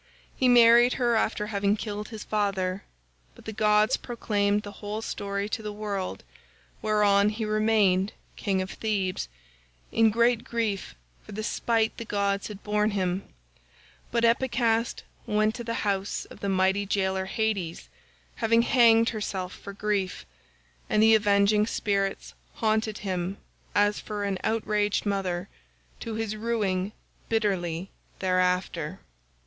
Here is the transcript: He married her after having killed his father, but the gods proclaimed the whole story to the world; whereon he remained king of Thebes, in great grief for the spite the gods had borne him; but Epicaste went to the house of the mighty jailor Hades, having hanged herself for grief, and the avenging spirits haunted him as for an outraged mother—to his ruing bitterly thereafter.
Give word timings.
He 0.35 0.47
married 0.47 0.93
her 0.93 1.15
after 1.15 1.45
having 1.45 1.75
killed 1.77 2.07
his 2.09 2.23
father, 2.23 2.83
but 3.35 3.45
the 3.45 3.53
gods 3.53 3.97
proclaimed 3.97 4.63
the 4.63 4.71
whole 4.81 5.03
story 5.03 5.47
to 5.49 5.61
the 5.61 5.71
world; 5.71 6.23
whereon 6.81 7.29
he 7.29 7.45
remained 7.45 8.11
king 8.35 8.63
of 8.63 8.71
Thebes, 8.71 9.29
in 9.91 10.09
great 10.09 10.43
grief 10.43 10.95
for 11.23 11.33
the 11.33 11.43
spite 11.43 11.95
the 11.97 12.03
gods 12.03 12.47
had 12.47 12.63
borne 12.63 12.89
him; 12.89 13.25
but 14.11 14.25
Epicaste 14.25 15.03
went 15.27 15.53
to 15.53 15.63
the 15.63 15.85
house 15.85 16.25
of 16.31 16.39
the 16.39 16.49
mighty 16.49 16.87
jailor 16.87 17.25
Hades, 17.25 17.87
having 18.37 18.63
hanged 18.63 19.09
herself 19.09 19.53
for 19.53 19.71
grief, 19.71 20.25
and 20.89 21.03
the 21.03 21.13
avenging 21.13 21.67
spirits 21.67 22.33
haunted 22.55 22.97
him 23.05 23.37
as 23.75 23.99
for 23.99 24.23
an 24.23 24.39
outraged 24.43 25.05
mother—to 25.05 26.15
his 26.15 26.35
ruing 26.35 26.91
bitterly 27.29 27.91
thereafter. 28.17 28.99